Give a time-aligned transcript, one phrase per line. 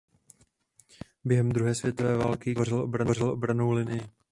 [1.23, 4.01] Během druhé světové války kanál tvořil obranou linii.